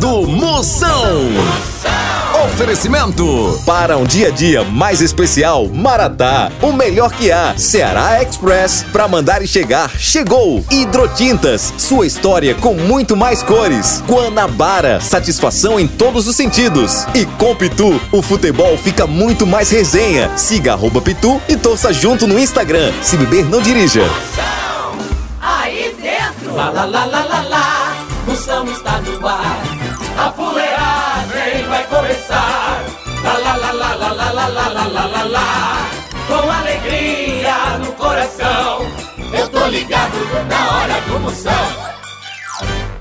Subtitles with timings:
[0.00, 1.28] do Moção.
[2.46, 7.54] Oferecimento para um dia a dia mais especial, Maratá, o melhor que há.
[7.58, 10.64] Ceará Express, para mandar e chegar, chegou.
[10.70, 14.02] Hidrotintas, sua história com muito mais cores.
[14.08, 17.06] Guanabara, satisfação em todos os sentidos.
[17.14, 20.30] E com Pitu, o futebol fica muito mais resenha.
[20.34, 22.90] Siga arroba Pitu e torça junto no Instagram.
[23.02, 24.02] Se beber, não dirija.
[25.42, 27.96] Aí dentro, lá lá lá lá lá lá,
[28.26, 28.89] Moção está
[39.70, 40.12] ligado
[40.48, 41.52] na hora do Moção.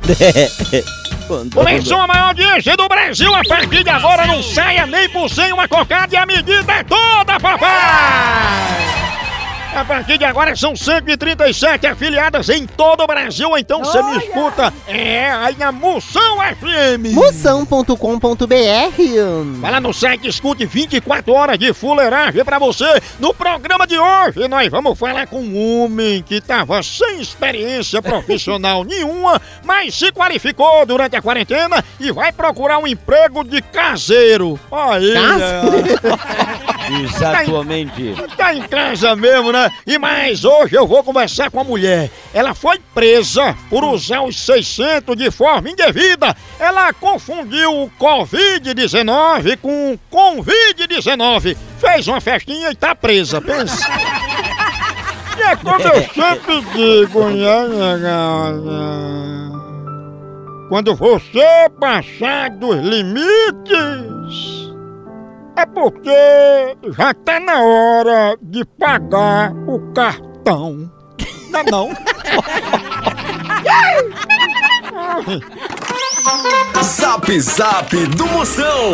[1.53, 4.25] Começou a maior audiência do Brasil a partir de agora.
[4.25, 8.98] Não saia nem por sem uma cocada e a medida é toda, papai!
[9.75, 14.73] A partir de agora são 137 afiliadas em todo o Brasil, então você me escuta.
[14.87, 17.13] É, aí na Moção FM.
[17.13, 17.95] Moção.com.br
[19.59, 23.01] Vai lá no site, escute 24 horas de fuleiragem pra você.
[23.19, 28.83] No programa de hoje, nós vamos falar com um homem que tava sem experiência profissional
[28.85, 34.59] nenhuma, mas se qualificou durante a quarentena e vai procurar um emprego de caseiro.
[34.71, 36.48] Aí, é.
[36.89, 38.15] Exatamente.
[38.35, 39.71] Tá em casa mesmo, né?
[39.85, 42.09] E mais, hoje eu vou conversar com a mulher.
[42.33, 46.35] Ela foi presa por usar os 600 de forma indevida.
[46.59, 51.55] Ela confundiu o Covid-19 com Convid-19.
[51.79, 53.87] Fez uma festinha e tá presa, pensa.
[55.37, 57.59] E é como eu sempre digo, né?
[60.67, 64.58] Quando você passar dos limites,
[65.59, 70.89] é porque já tá na hora de pagar o cartão.
[71.49, 71.89] Não é não?
[76.81, 78.93] Zap Zap do Moção.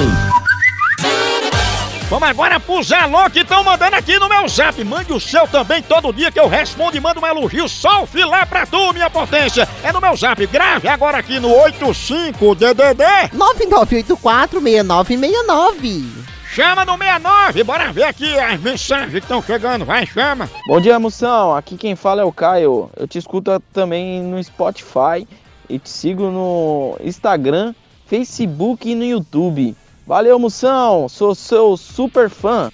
[2.09, 4.83] Vamos agora pros alô que estão mandando aqui no meu zap.
[4.83, 7.67] Mande o seu também todo dia que eu respondo e mando um elogio.
[7.67, 9.67] Só o filé pra tu, minha potência.
[9.83, 10.45] É no meu zap.
[10.47, 13.31] Grave agora aqui no 85DDD.
[13.33, 16.24] 99846969.
[16.55, 17.65] Chama no 69.
[17.65, 19.83] Bora ver aqui as mensagens que estão chegando.
[19.83, 20.49] Vai, chama.
[20.65, 21.53] Bom dia, Moção.
[21.53, 22.89] Aqui quem fala é o Caio.
[22.95, 25.27] Eu te escuto também no Spotify
[25.67, 29.75] e te sigo no Instagram, Facebook e no YouTube.
[30.07, 31.09] Valeu, Moção.
[31.09, 32.71] Sou seu super fã.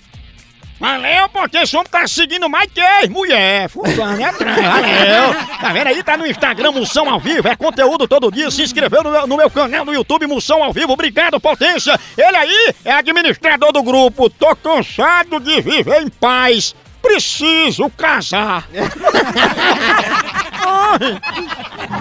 [0.82, 3.70] Valeu, porque esse homem tá seguindo mais que as mulher.
[3.70, 5.36] Fulano atrás, valeu.
[5.62, 6.02] Tá vendo aí?
[6.04, 7.48] Tá no Instagram Moção ao Vivo.
[7.48, 8.50] É conteúdo todo dia.
[8.50, 10.94] Se inscreveu no meu, no meu canal no YouTube Moção ao Vivo.
[10.94, 12.00] Obrigado, potência.
[12.18, 14.28] Ele aí é administrador do grupo.
[14.28, 16.74] Tô cansado de viver em paz.
[17.00, 18.68] Preciso casar.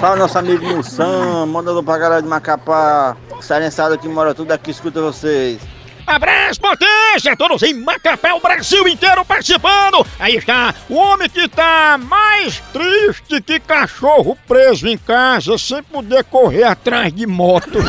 [0.00, 4.70] Fala nosso amigo Moção, manda alô pra galera de Macapá, Serençado que mora tudo aqui,
[4.70, 5.60] escuta vocês.
[6.10, 7.36] Abraço, potência!
[7.36, 10.04] Todos em Macapé, o Brasil inteiro participando!
[10.18, 16.24] Aí está, o homem que tá mais triste que cachorro preso em casa sem poder
[16.24, 17.78] correr atrás de moto.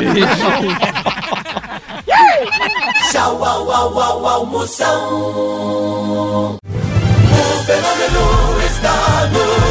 [3.12, 6.60] Tchau, au, au, au, au, Moção.
[6.62, 9.71] O fenômeno está no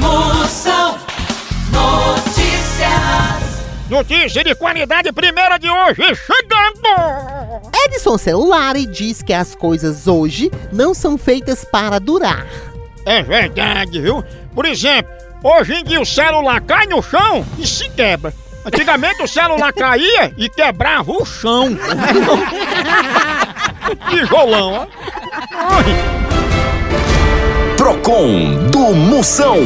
[0.00, 0.98] Moção
[1.72, 2.90] Notícias.
[3.88, 7.70] Notícia de qualidade primeira de hoje chegando!
[7.86, 12.46] Edson Celulari diz que as coisas hoje não são feitas para durar.
[13.04, 14.24] É verdade, viu?
[14.54, 15.12] Por exemplo,
[15.42, 18.32] hoje em dia o celular cai no chão e se quebra.
[18.64, 21.68] Antigamente o celular caía e quebrava o chão.
[24.10, 26.29] Tijolão, ó.
[27.90, 29.56] Procon do Moção.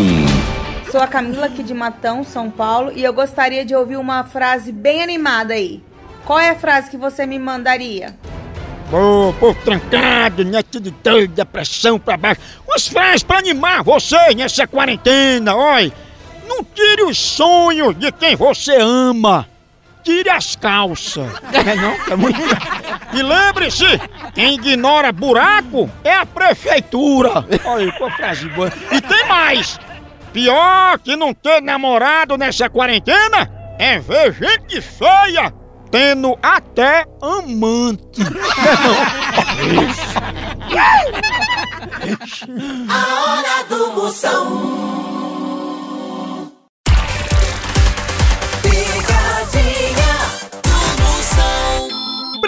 [0.90, 4.72] Sou a Camila aqui de Matão, São Paulo, e eu gostaria de ouvir uma frase
[4.72, 5.82] bem animada aí.
[6.24, 8.18] Qual é a frase que você me mandaria?
[8.90, 10.62] Ô, povo trancado, né?
[10.62, 12.40] Tudo doido, depressão pra baixo.
[12.66, 15.92] Umas frases pra animar vocês nessa quarentena, oi.
[16.48, 19.46] Não tire os sonhos de quem você ama.
[20.04, 21.32] Tire as calças.
[21.52, 21.96] É não?
[22.12, 22.38] É muito...
[23.12, 23.86] E lembre-se,
[24.34, 27.44] quem ignora buraco é a prefeitura.
[27.64, 28.72] Olha que frase boa.
[28.92, 29.78] E tem mais.
[30.32, 35.52] Pior que não ter namorado nessa quarentena é ver gente feia
[35.90, 38.20] tendo até amante.
[42.88, 45.13] A hora do Moção.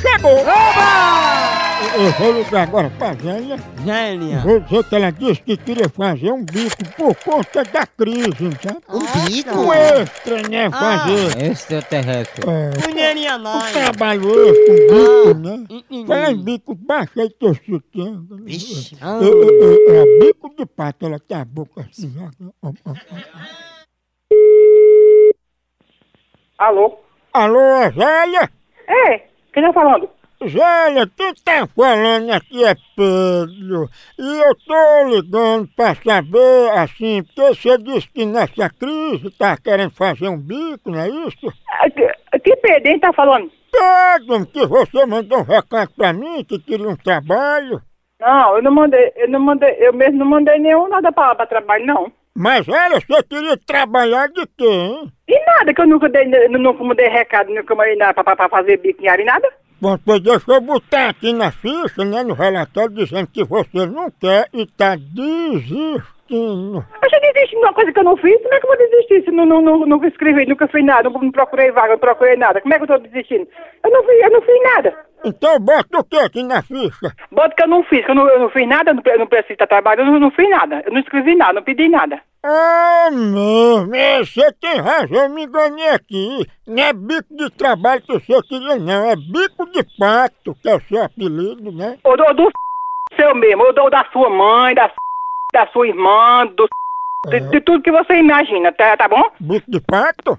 [0.00, 0.38] chegou!
[1.94, 3.56] Eu vou ligar agora pra Zélia.
[3.84, 4.38] Gélia.
[4.40, 8.80] Vou dizer que ela disse que queria fazer um bico por conta da crise, sabe?
[8.88, 9.58] Um bico?
[9.58, 10.70] Um extra, né?
[10.70, 11.42] Fazer.
[11.50, 12.44] Extraterrestre.
[12.48, 13.72] É, Mulherinha um nós.
[13.72, 15.64] trabalho extra, um bico, né?
[15.70, 16.06] Entendi.
[16.06, 18.22] Fala em bico, baixa aí teu sutiã.
[18.44, 18.96] Vixe.
[19.00, 22.12] É, é, é, é, bico de pato, ela tem a boca assim.
[22.20, 22.28] ó,
[22.68, 22.94] ó, ó, ó.
[26.58, 26.98] Alô?
[27.32, 28.50] Alô, é Zélia?
[28.88, 29.27] É,
[29.60, 30.08] quem tá falando?
[30.46, 33.88] Zélia, quem tá falando aqui é Pedro.
[34.16, 39.90] E eu tô ligando pra saber, assim, porque você disse que nessa crise tá querendo
[39.90, 41.52] fazer um bico, não é isso?
[41.70, 43.50] Ah, Que, que pedem tá falando?
[43.72, 47.82] Pedro, que você mandou um recado pra mim que queria um trabalho.
[48.20, 51.46] Não, eu não mandei, eu não mandei, eu mesmo não mandei nenhum nada pra, pra
[51.46, 52.12] trabalho, não.
[52.34, 55.12] Mas olha, você queria trabalhar de quê, hein?
[55.28, 58.78] E nada, que eu nunca dei, nunca mandei recado, nunca mandei nada pra, pra, fazer
[58.78, 59.48] bico em nada.
[59.80, 64.10] Bom, pois deixa eu botar aqui na ficha, né, no relatório, dizendo que você não
[64.10, 66.17] quer e tá desistindo.
[66.36, 68.78] Eu já desisti de uma coisa que eu não fiz, como é que eu vou
[68.78, 71.92] desistir se eu não, não, não, nunca escrevi, nunca fiz nada, não, não procurei vaga,
[71.92, 73.48] não procurei nada, como é que eu tô desistindo?
[73.84, 75.08] Eu não fiz, eu não fiz nada.
[75.24, 77.12] Então bota o que aqui na ficha?
[77.32, 79.18] Bota que eu não fiz, que eu não, eu não fiz nada, eu não, eu
[79.18, 80.82] não preciso estar trabalhando, eu não, não fiz nada.
[80.86, 82.20] Eu não escrevi nada, não pedi nada.
[82.44, 83.08] Ah,
[83.94, 86.46] é, você tem razão, eu me enganei aqui.
[86.66, 90.76] Não é bico de trabalho que você queria, não, é bico de pato, que é
[90.76, 91.98] o seu apelido, né?
[92.04, 92.50] Ou do, do
[93.16, 94.88] seu mesmo, ou do, da sua mãe, da,
[95.58, 96.68] da sua irmã, do
[97.26, 99.24] de, de tudo que você imagina, tá, tá bom?
[99.40, 100.38] Bico de pato?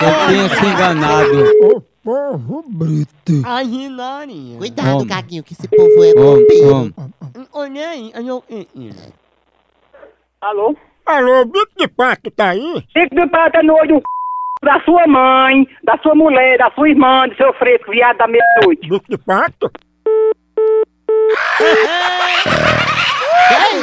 [0.00, 1.44] Eu tinha se enganado.
[1.62, 3.42] Ô povo bruto.
[3.44, 4.58] Ai, Rinarinha.
[4.58, 5.06] Cuidado, Homem.
[5.08, 6.94] Gaguinho, que esse povo é homem.
[7.52, 8.92] Olha aí, olha aí.
[10.40, 10.76] Alô?
[11.04, 12.84] Alô, bico de pato tá aí?
[12.92, 14.00] Fique de prata no olho
[14.62, 18.88] da sua mãe, da sua mulher, da sua irmã, do seu fresco, viado da meia-noite.
[18.88, 19.70] Bico de pato?
[23.52, 23.82] Eu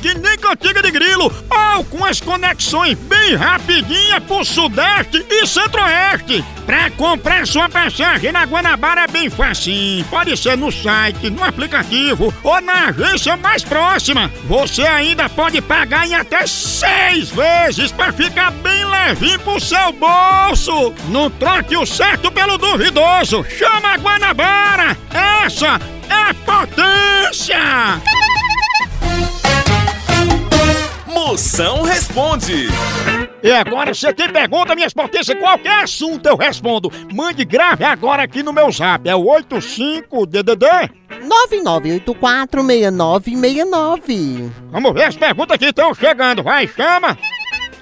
[0.00, 1.32] que nem cantiga de grilo,
[1.76, 6.44] ou com as conexões bem rapidinha pro Sudeste e Centro-Oeste.
[6.66, 10.04] Pra comprar sua passagem na Guanabara é bem facinho.
[10.06, 14.30] Pode ser no site, no aplicativo ou na agência mais próxima.
[14.44, 20.94] Você ainda pode pagar em até seis vezes pra ficar bem levinho pro seu bolso.
[21.08, 23.44] Não troque o certo pelo duvidoso.
[23.58, 24.96] Chama a Guanabara.
[25.44, 28.00] Essa é potência.
[31.26, 32.68] Moção responde.
[33.42, 36.90] E agora, você tem pergunta, minhas potências, qualquer assunto eu respondo.
[37.12, 39.06] Mande grave agora aqui no meu zap.
[39.06, 40.90] É o 85DDD.
[41.52, 44.50] 99846969.
[44.70, 46.42] Vamos ver as perguntas que estão chegando.
[46.42, 47.18] Vai, chama.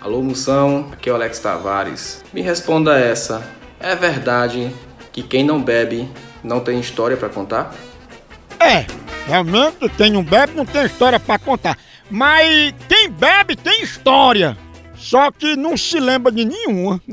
[0.00, 2.24] Alô, Moção, aqui é o Alex Tavares.
[2.32, 3.48] Me responda essa.
[3.78, 4.74] É verdade
[5.12, 6.10] que quem não bebe
[6.42, 7.72] não tem história pra contar?
[8.58, 8.84] É,
[9.28, 11.78] realmente quem não bebe não tem história pra contar.
[12.10, 14.56] Mas quem bebe tem história.
[14.96, 17.00] Só que não se lembra de nenhuma.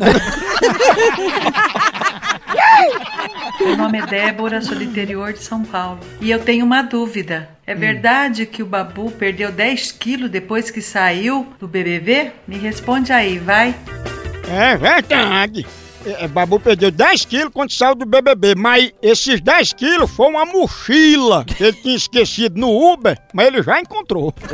[3.59, 5.99] Meu nome é Débora, sou do interior de São Paulo.
[6.19, 7.49] E eu tenho uma dúvida.
[7.65, 12.31] É verdade que o Babu perdeu 10 quilos depois que saiu do BBB?
[12.47, 13.75] Me responde aí, vai.
[14.47, 15.65] É verdade.
[16.05, 20.45] É, Babu perdeu 10 quilos quando saiu do BBB, mas esses 10 quilos foi uma
[20.45, 24.31] mochila que ele tinha esquecido no Uber, mas ele já encontrou.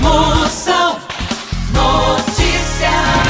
[0.00, 0.98] Moção
[1.74, 3.20] Noticiário.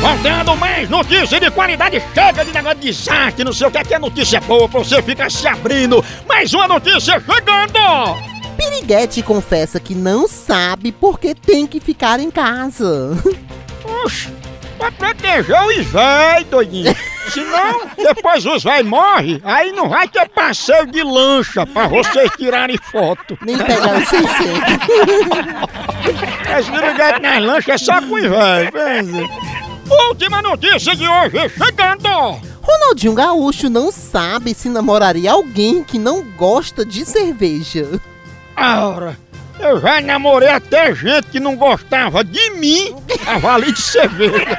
[0.00, 3.84] Voltando mais notícia de qualidade, chega de negócio de desastre, não sei o que é
[3.84, 6.04] que é notícia boa pra você ficar se abrindo.
[6.26, 8.39] Mais uma notícia chegando!
[8.60, 13.16] Piriguete confessa que não sabe porque tem que ficar em casa.
[14.04, 14.28] Oxi,
[14.76, 16.94] pra proteger os véi, doidinho.
[17.30, 22.76] Senão, depois os véi morrem, aí não vai ter passeio de lancha pra vocês tirarem
[22.76, 23.38] foto.
[23.40, 24.28] Nem pegar os 600.
[26.58, 28.70] Esse piriguete nas lanchas é só com os véi.
[30.10, 32.38] Última notícia de hoje chegando!
[32.60, 37.98] Ronaldinho Gaúcho não sabe se namoraria alguém que não gosta de cerveja.
[38.62, 39.16] Ora,
[39.58, 42.94] eu já namorei até gente que não gostava de mim
[43.26, 44.34] a valer de cerveja.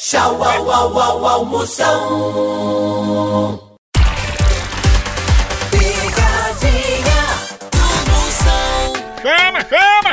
[0.00, 1.98] Tchau, au, au, au, au, Moção.
[5.70, 7.22] Picadinha
[7.72, 8.94] do Moção.
[9.22, 10.12] chama, chama!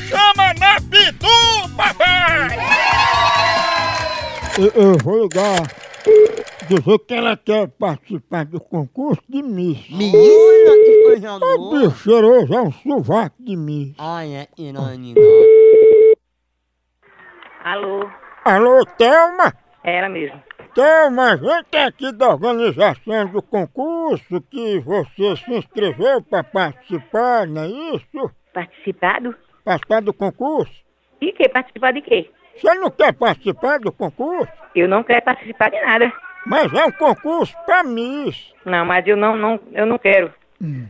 [4.61, 5.57] Eu, eu vou ligar.
[6.69, 9.89] Dizer que ela quer participar do concurso de Miss.
[9.89, 10.13] Miss?
[10.13, 13.95] O bicho cheiroso é um sovaco de Miss.
[13.97, 15.19] Ai, é irônico.
[17.63, 18.07] Alô,
[18.45, 19.51] Alô, Thelma?
[19.83, 20.39] é ela mesmo.
[20.75, 27.47] Thelma, a gente é aqui da organização do concurso que você se inscreveu para participar,
[27.47, 28.31] não é isso?
[28.53, 29.35] Participado?
[29.65, 30.71] Participar do concurso?
[31.19, 31.49] E que?
[31.49, 32.29] Participar de quê?
[32.55, 34.51] Você não quer participar do concurso?
[34.75, 36.11] Eu não quero participar de nada.
[36.45, 38.53] Mas é um concurso para Miss.
[38.65, 40.33] Não, mas eu não, não, eu não quero.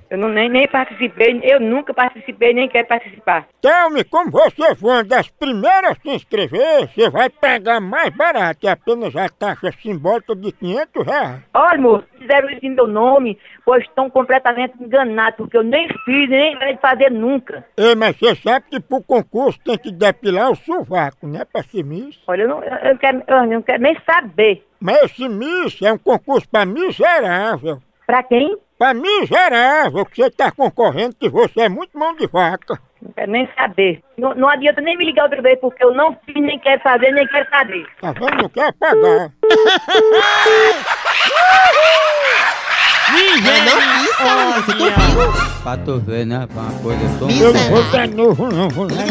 [0.09, 3.47] Eu não, nem, nem participei, eu nunca participei, nem quero participar.
[3.61, 8.67] Thelma, como você foi uma das primeiras a se inscrever, você vai pegar mais barato,
[8.67, 11.39] é apenas a taxa simbólica de 500 reais.
[11.53, 16.29] Olha, moço, fizeram isso em meu nome, pois estão completamente enganados, porque eu nem fiz,
[16.29, 17.65] nem vai fazer nunca.
[17.77, 21.83] Ei, mas você sabe que pro concurso tem que depilar o sovaco, né, pra ser
[21.83, 22.19] Miss?
[22.27, 24.65] Olha, eu não, eu não quero, eu não quero nem saber.
[24.79, 27.79] Mas esse Miss é um concurso pra miserável.
[28.05, 28.57] Pra quem?
[28.81, 32.81] Pra miserável, que você tá concorrendo que você é muito mão de vaca.
[32.99, 34.01] Não quero nem saber.
[34.17, 37.11] Não, não adianta nem me ligar outra vez, porque eu não fiz, nem quero fazer,
[37.11, 37.85] nem quero saber.
[38.01, 38.41] Tá vendo?
[38.41, 38.97] Não quer pagar.
[38.97, 39.21] Eu
[43.65, 44.51] não quis, cara.
[44.51, 45.61] Você tu viu?
[45.61, 46.47] Pra tu ver, né?
[46.51, 47.29] Pra uma coisa tão...
[47.29, 48.67] Eu não vou dar novo, não.
[48.69, 49.03] Vou lá.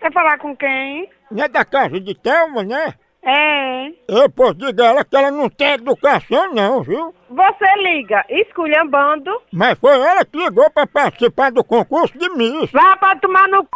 [0.00, 1.08] Quer falar com quem?
[1.30, 2.94] Não é da casa de Thelma, né?
[3.24, 3.86] É.
[4.08, 7.14] Eu posso dizer a ela que ela não tem educação, não, viu?
[7.30, 9.30] Você liga esculhambando.
[9.52, 12.70] Mas foi ela que ligou pra participar do concurso de Miss.
[12.72, 13.68] Vá pra tomar no c...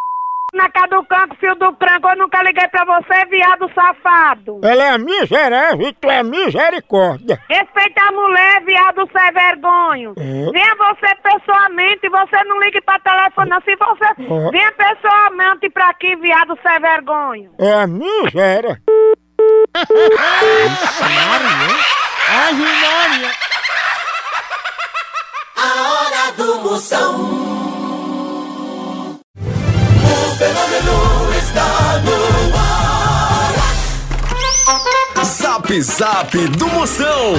[0.53, 2.09] na cara do canto, fio do cranco.
[2.09, 4.61] Eu nunca liguei pra você, viado safado.
[4.65, 7.41] Ela é miserável e tu é misericórdia.
[7.49, 10.15] Respeita a mulher, viado sem vergonho.
[10.19, 10.51] É.
[10.51, 13.61] Venha você pessoalmente, você não ligue pra telefone, não.
[13.61, 14.05] Se você.
[14.05, 14.51] É.
[14.51, 17.53] Venha pessoalmente pra aqui, viado sem vergonho.
[17.59, 17.87] É
[22.29, 23.33] a miséria.
[25.57, 27.15] A hora do Moção.
[29.35, 32.17] O fenômeno está no
[32.57, 33.55] ar.
[35.25, 37.35] Zap Zap do Moção.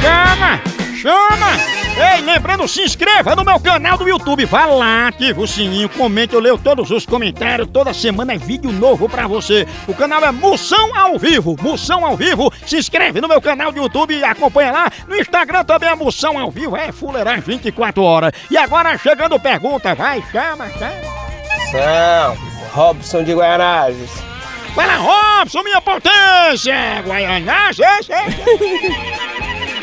[0.00, 0.60] Chama!
[1.00, 1.73] Chama!
[1.96, 4.44] Ei, lembrando, se inscreva no meu canal do YouTube.
[4.46, 7.68] Vá lá, ativa o sininho, comente, eu leio todos os comentários.
[7.72, 9.64] Toda semana é vídeo novo pra você.
[9.86, 11.56] O canal é Moção ao Vivo.
[11.62, 12.52] Moção ao Vivo.
[12.66, 14.90] Se inscreve no meu canal do YouTube e acompanha lá.
[15.06, 16.76] No Instagram também é Moção ao Vivo.
[16.76, 18.32] É fuleirar 24 horas.
[18.50, 19.94] E agora chegando pergunta.
[19.94, 21.14] Vai, chama, chama.
[21.70, 22.36] São
[22.72, 23.34] Robson de.
[23.34, 27.02] Vai lá, Robson, minha potência!
[27.06, 28.08] Guaianazes!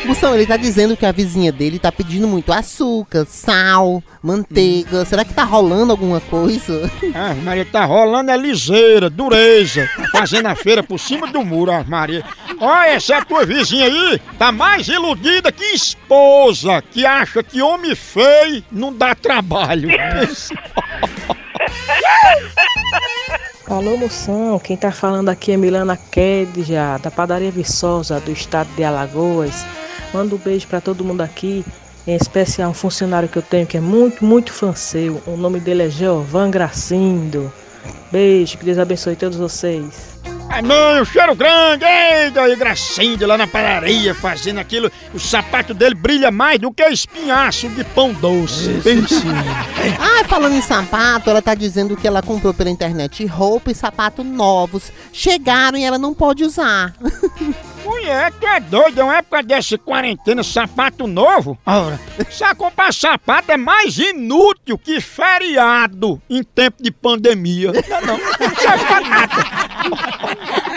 [0.04, 5.04] Moção, ele tá dizendo que a vizinha dele tá pedindo muito açúcar, sal, manteiga.
[5.04, 6.90] Será que tá rolando alguma coisa?
[7.14, 9.88] Ah, Maria, tá rolando é liseira, dureza.
[9.96, 12.24] Tá fazendo a feira por cima do muro, ah, Maria.
[12.58, 18.64] Olha, essa tua vizinha aí tá mais iludida que esposa, que acha que homem feio
[18.72, 19.88] não dá trabalho.
[23.68, 28.84] Alô, moção, quem tá falando aqui é Milana Kedja, da padaria Viçosa, do estado de
[28.84, 29.64] Alagoas.
[30.12, 31.64] Manda um beijo pra todo mundo aqui,
[32.06, 35.22] em especial um funcionário que eu tenho que é muito, muito fã seu.
[35.26, 37.52] O nome dele é Geovan Gracindo.
[38.10, 40.12] Beijo, que Deus abençoe todos vocês.
[40.50, 44.92] Amém, o cheiro grande, eita, e Gracinda lá na padaria fazendo aquilo.
[45.14, 48.68] O sapato dele brilha mais do que espinhaço de pão doce.
[48.84, 49.24] Pense.
[49.98, 54.22] Ah, falando em sapato, ela tá dizendo que ela comprou pela internet roupa e sapato
[54.22, 54.92] novos.
[55.10, 56.94] Chegaram e ela não pode usar.
[58.02, 61.56] Mulher, tu é doido, é uma época dessa quarentena, sapato novo?
[61.64, 67.70] Ora, só comprar sapato é mais inútil que feriado em tempo de pandemia.
[67.70, 69.34] Não, não, não serve pra nada.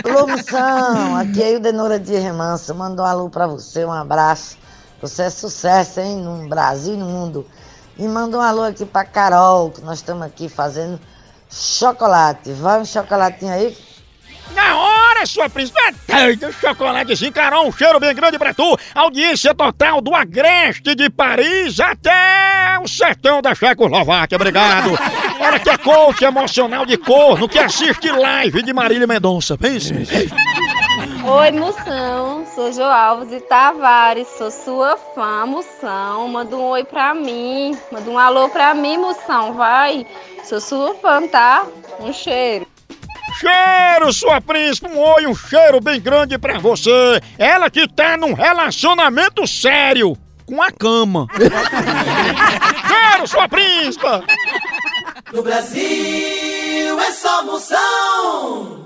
[0.08, 2.76] Alô, Moção, aqui é Ildenora de Remanso.
[2.76, 4.60] Mando um alô pra você, um abraço.
[5.02, 7.48] Você é sucesso, hein, no Brasil e no mundo.
[7.98, 11.00] E manda um alô aqui pra Carol, que nós estamos aqui fazendo
[11.50, 12.52] chocolate.
[12.52, 13.76] Vai um chocolatinho aí?
[14.54, 18.78] Na hora, sua príncipe, é doido, chocolatezinho, Carol, um cheiro bem grande pra tu.
[18.94, 24.98] Audiência total do Agreste de Paris até o sertão da Checoslováquia, obrigado.
[25.40, 29.94] Ela que é coach emocional de corno, que assiste live de Marília Mendonça, pense.
[31.28, 32.46] Oi, Moção.
[32.54, 34.28] Sou Jo Alves de Tavares.
[34.38, 36.28] Sou sua fã, Moção.
[36.28, 37.76] Manda um oi pra mim.
[37.92, 39.54] Manda um alô pra mim, Moção.
[39.54, 40.06] Vai.
[40.44, 41.66] Sou sua fã, tá?
[42.00, 42.68] Um cheiro.
[43.38, 47.22] Cheiro, sua príncipe, um oi, um cheiro bem grande pra você.
[47.38, 51.28] Ela que tá num relacionamento sério com a cama.
[52.88, 54.06] cheiro, sua príncipe.
[55.34, 58.86] No Brasil é só Moção.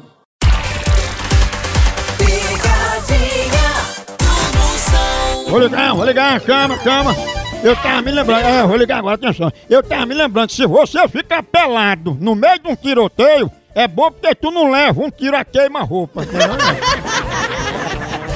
[2.18, 3.70] Picadinha
[4.18, 5.46] do Moção.
[5.48, 7.16] Vou ligar, vou ligar, chama, chama.
[7.62, 9.52] Eu tava me lembrando, é, vou ligar agora, atenção.
[9.70, 14.12] Eu tava me lembrando, se você ficar pelado no meio de um tiroteio, é bom
[14.12, 16.24] porque tu não leva um tiro a queima-roupa.
[16.24, 16.50] entendeu?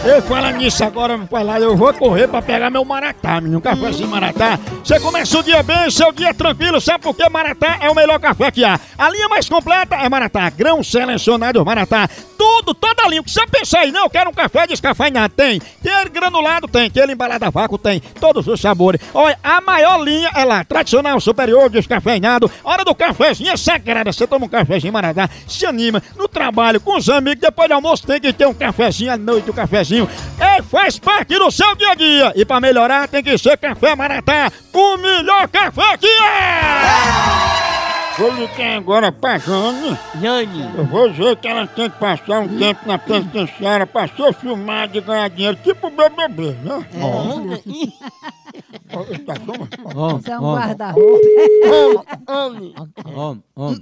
[0.05, 3.61] Eu falo nisso agora, me falar, eu vou correr pra pegar meu maratá, menino.
[3.61, 4.59] Cafézinho maratá.
[4.83, 8.19] Você começa o dia bem, seu dia tranquilo, sabe por que maratá é o melhor
[8.19, 8.77] café que há?
[8.97, 12.09] A linha mais completa é maratá, grão selecionado maratá.
[12.37, 13.21] Tudo, toda a linha.
[13.21, 15.61] O que você pensa aí, não, eu quero um café descafeinado, tem.
[15.81, 16.89] Tem granulado, tem.
[16.89, 18.01] Tem ele embalado a vácuo, tem.
[18.19, 18.99] Todos os sabores.
[19.13, 22.51] Olha, a maior linha é lá, tradicional, superior, descafeinado.
[22.61, 24.11] Hora do cafezinho é sagrada.
[24.11, 28.05] Você toma um cafezinho maratá, se anima, no trabalho, com os amigos, depois do almoço
[28.05, 29.92] tem que ter um cafezinho à noite, um cafezinho.
[30.39, 32.33] É, faz parte do seu dia a dia.
[32.35, 37.63] E pra melhorar tem que ser café maratá, o melhor café que é!
[38.15, 39.97] Vou ligar agora pra Jane.
[40.21, 40.71] Jane.
[40.77, 44.95] Eu vou dizer que ela tem que passar um tempo na penitenciária pra ser filmada
[44.95, 46.85] e ganhar dinheiro, tipo BBB, né?
[47.01, 47.39] Ó,
[49.25, 49.67] tá bom?
[50.19, 52.05] Você é um guarda-roupa.
[52.27, 52.75] Homem,
[53.55, 53.79] homem.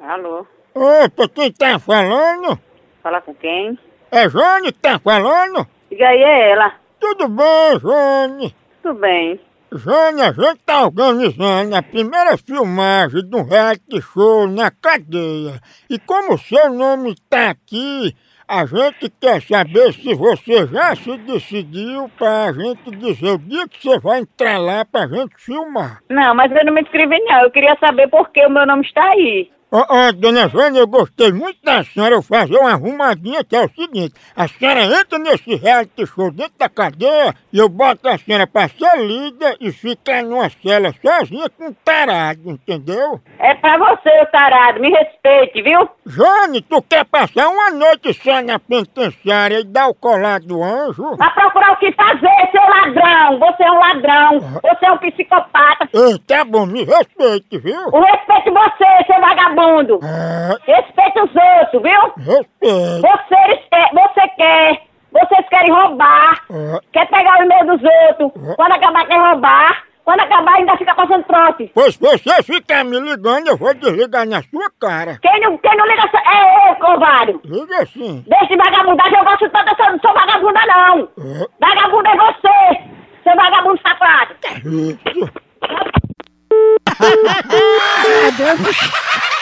[0.00, 2.58] Alô, Opa, quem tá falando?
[3.02, 3.78] fala com quem?
[4.10, 5.66] É Jane que tá falando?
[5.90, 6.72] Diga aí, é ela.
[7.00, 8.54] Tudo bem, Jane?
[8.82, 9.40] Tudo bem.
[9.72, 15.60] Jane, a gente tá organizando a primeira filmagem de um reality show na cadeia.
[15.90, 18.14] E como o seu nome tá aqui,
[18.46, 23.82] a gente quer saber se você já se decidiu pra gente dizer o dia que
[23.82, 26.00] você vai entrar lá pra gente filmar.
[26.08, 27.42] Não, mas eu não me inscrevi não.
[27.42, 29.50] Eu queria saber por que o meu nome está aí.
[29.70, 33.62] Ó, ó, dona Vânia, eu gostei muito da senhora eu fazer uma arrumadinha que é
[33.62, 38.16] o seguinte, a senhora entra nesse reality show dentro da cadeia e eu boto a
[38.16, 43.20] senhora pra ser líder e ficar numa cela sozinha com um tarado, entendeu?
[43.38, 44.80] É pra você, ô tarado.
[44.80, 45.86] Me respeite, viu?
[46.06, 51.14] Jane, tu quer passar uma noite só na penitenciária e dar o colar do anjo?
[51.16, 53.38] Vai procurar o que fazer, seu ladrão.
[53.38, 54.40] Você é um ladrão.
[54.62, 55.88] Você é um psicopata.
[55.92, 57.80] Ei, tá bom, me respeite, viu?
[57.92, 59.57] O respeito você, seu vagabundo.
[60.66, 62.12] Respeite os outros, viu?
[62.16, 63.02] Respeito.
[63.02, 64.82] Vocês quer, você quer.
[65.10, 66.44] Vocês querem roubar.
[66.92, 68.56] Quer pegar o e-mail dos outros.
[68.56, 69.84] Quando acabar, quer roubar.
[70.04, 71.70] Quando acabar, ainda fica passando trote.
[71.74, 75.18] Pois se você ficar me ligando, eu vou desligar na sua cara.
[75.20, 77.38] Quem não, quem não liga é eu, covarde.
[77.44, 78.24] Liga sim.
[78.26, 81.08] Deixa de vagabundagem, eu gosto tanto, eu não sou vagabunda, não.
[81.60, 82.80] Vagabundo é você,
[83.22, 84.34] seu vagabundo safado.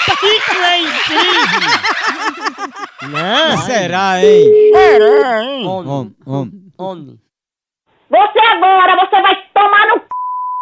[3.11, 3.57] Né?
[3.59, 4.73] Será, hein?
[4.73, 5.67] Será, hein?
[5.67, 7.21] Homem, homem, homem.
[8.11, 10.07] Você agora, você vai tomar no c...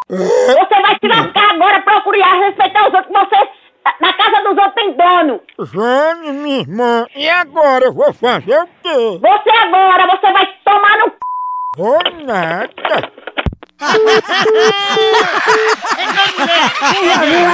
[0.09, 3.49] Você vai se lascar agora, procurar respeitar os outros, você...
[4.01, 5.41] Na casa dos outros tem dono.
[5.59, 9.19] Jane, minha irmã, e agora eu vou fazer o quê?
[9.21, 11.17] Você agora, você vai tomar no c...
[11.77, 13.11] Vou nada.
[13.79, 13.95] A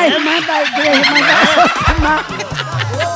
[0.08, 2.26] irmã da igreja mandar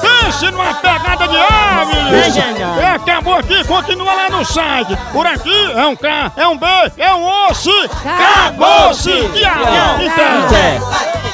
[0.01, 2.15] Pense numa pegada de ave!
[2.15, 2.61] É, gente.
[2.61, 4.97] É, acabou aqui, continua lá no site.
[5.13, 6.65] Por aqui é um K, é um B,
[6.97, 7.69] é um osso.
[8.03, 9.11] Acabou-se!
[9.11, 10.01] Tchau!
[10.01, 10.45] Então.
[10.45, 11.24] Até.